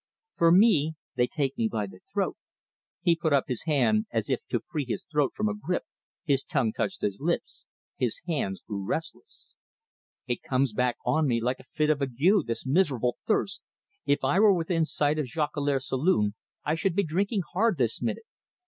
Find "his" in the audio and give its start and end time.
3.45-3.65, 4.87-5.03, 6.25-6.41, 7.01-7.21, 7.97-8.19